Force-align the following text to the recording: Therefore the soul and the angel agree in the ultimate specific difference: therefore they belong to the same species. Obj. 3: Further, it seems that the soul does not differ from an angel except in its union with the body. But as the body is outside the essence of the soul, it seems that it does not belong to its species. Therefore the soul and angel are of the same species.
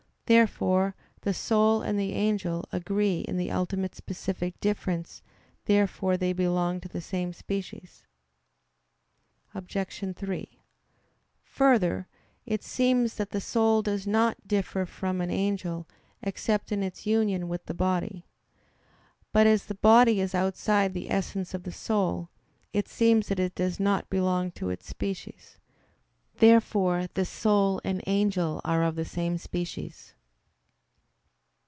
Therefore 0.33 0.95
the 1.23 1.33
soul 1.33 1.81
and 1.81 1.99
the 1.99 2.13
angel 2.13 2.63
agree 2.71 3.19
in 3.19 3.35
the 3.35 3.51
ultimate 3.51 3.95
specific 3.95 4.57
difference: 4.61 5.21
therefore 5.65 6.15
they 6.15 6.31
belong 6.31 6.79
to 6.79 6.87
the 6.87 7.01
same 7.01 7.33
species. 7.33 8.05
Obj. 9.53 10.15
3: 10.15 10.59
Further, 11.43 12.07
it 12.45 12.63
seems 12.63 13.15
that 13.15 13.31
the 13.31 13.41
soul 13.41 13.81
does 13.81 14.07
not 14.07 14.47
differ 14.47 14.85
from 14.85 15.19
an 15.19 15.29
angel 15.29 15.85
except 16.23 16.71
in 16.71 16.81
its 16.81 17.05
union 17.05 17.49
with 17.49 17.65
the 17.65 17.73
body. 17.73 18.25
But 19.33 19.47
as 19.47 19.65
the 19.65 19.75
body 19.75 20.21
is 20.21 20.33
outside 20.33 20.93
the 20.93 21.11
essence 21.11 21.53
of 21.53 21.63
the 21.63 21.73
soul, 21.73 22.29
it 22.71 22.87
seems 22.87 23.27
that 23.27 23.39
it 23.41 23.53
does 23.53 23.81
not 23.81 24.09
belong 24.09 24.51
to 24.51 24.69
its 24.69 24.87
species. 24.87 25.57
Therefore 26.37 27.09
the 27.15 27.25
soul 27.25 27.81
and 27.83 28.01
angel 28.07 28.61
are 28.63 28.83
of 28.85 28.95
the 28.95 29.03
same 29.03 29.37
species. 29.37 30.13